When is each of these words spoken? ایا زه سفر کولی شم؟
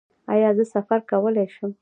ایا 0.33 0.49
زه 0.57 0.63
سفر 0.73 0.99
کولی 1.09 1.45
شم؟ 1.55 1.71